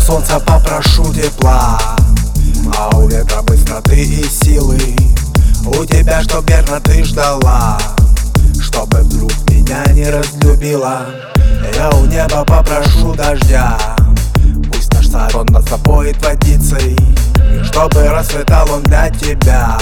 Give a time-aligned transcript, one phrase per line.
[0.00, 1.78] солнца попрошу тепла.
[2.76, 4.78] А у ветра быстроты и силы.
[5.66, 7.78] У тебя, чтоб верно ты ждала
[8.60, 11.06] Чтобы вдруг меня не разлюбила.
[11.74, 13.78] Я у неба попрошу дождя.
[14.70, 16.98] Пусть наш сад он нас запоет водицей
[17.64, 19.78] Чтобы расцветал он для тебя.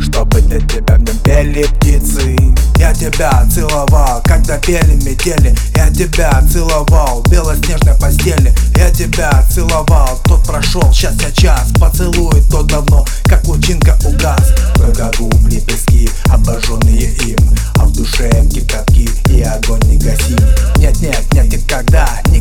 [0.00, 2.36] Чтобы для тебя в нем пели птицы.
[2.78, 4.22] Я тебя целовал,
[4.66, 8.54] пели метели Я тебя целовал в белоснежной постели.
[8.76, 11.70] Я тебя целовал, тот прошел, сейчас я час.
[11.78, 14.52] Поцелует тот давно, как лучинка угас.
[14.74, 15.10] Только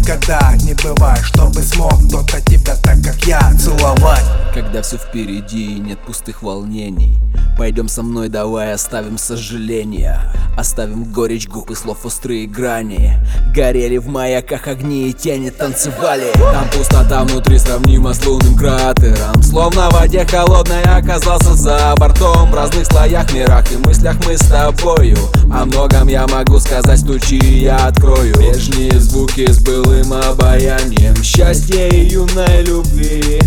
[0.04, 4.24] никогда, не бывает Чтобы смог кто-то тебя так, как я, целовать.
[4.54, 7.18] Когда все впереди и нет пустых волнений.
[7.58, 10.20] Пойдем со мной, давай оставим сожаления
[10.56, 13.18] Оставим горечь губ и слов острые грани.
[13.56, 16.32] Горели в маяках огни и тени танцевали.
[16.36, 19.42] Там пустота внутри сравнима с лунным кратером.
[19.42, 22.52] Словно в воде холодной оказался за бортом.
[22.52, 25.18] В разных слоях, мирах и мыслях мы с тобою.
[25.52, 28.36] О многом я могу сказать, стучи, я открою.
[28.36, 29.58] Прежние звуки с
[29.94, 33.40] былым обаянием Счастья и юной любви.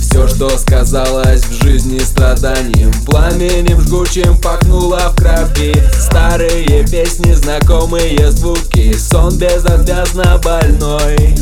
[0.00, 5.74] Все, что сказалось в жизни страданием Пламенем жгучим пахнуло в крови.
[5.92, 11.36] Старые песни, знакомые звуки Сон безотвязно больной.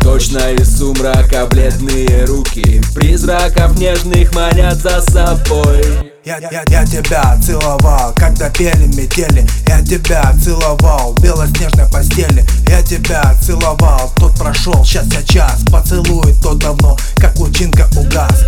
[0.00, 8.12] Точно из сумрака бледные руки Призраков нежных манят за собой я, я, я тебя целовал,
[8.14, 9.44] когда пели метели.
[9.66, 12.44] Я тебя целовал в белоснежной постели.
[12.68, 15.62] Я тебя целовал, тот прошел, сейчас я час.
[15.72, 18.44] Поцелует тот давно, как лучинка угас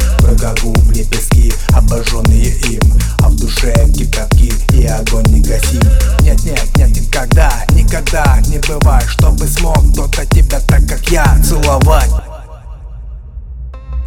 [0.63, 2.81] губ лепестки, обожженные им.
[3.23, 5.81] А в душе кипятки и огонь не гасим
[6.23, 12.11] Нет, нет, нет, никогда, никогда не бывает Чтобы смог кто-то тебя так, как я, целовать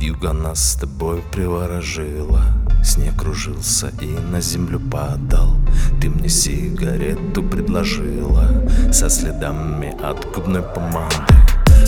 [0.06, 2.44] Юга нас с тобой приворожила.
[2.84, 5.56] Снег кружился и на землю падал.
[6.00, 8.48] Ты мне сигарету предложила
[8.94, 11.34] Со следами от губной помады.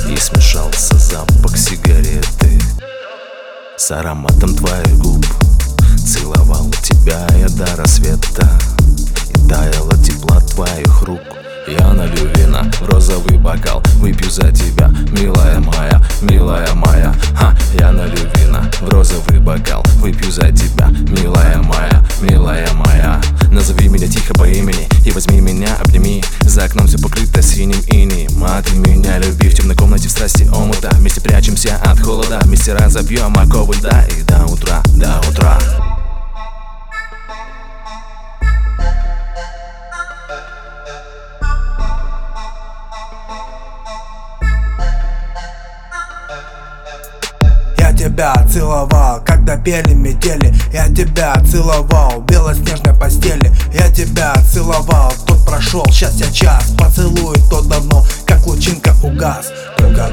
[0.10, 2.60] И смешался запах сигареты
[3.78, 5.24] С ароматом твоих губ.
[6.04, 8.50] Целовал тебя я до рассвета
[12.88, 13.84] розовый бокал.
[13.96, 17.14] Выпью за тебя, милая моя, милая моя.
[17.36, 19.84] Ха, я налью вина в розовый бокал.
[20.00, 23.22] Выпью за тебя, милая моя, милая моя.
[23.52, 26.24] Назови меня тихо по имени и возьми меня, обними.
[26.42, 30.50] За окном все покрыто синим инеем А ты меня люби в темной комнате в страсти
[30.54, 30.90] омута.
[30.94, 35.37] Вместе прячемся от холода, вместе разобьем оковы льда И до утра, до утра
[48.08, 50.54] тебя целовал, когда пели метели.
[50.72, 53.52] Я тебя целовал в белоснежной постели.
[53.74, 56.74] Я тебя целовал, тот прошел, я час.
[56.78, 59.52] Поцелует тот давно, как лучинка угас.
[59.78, 60.10] Только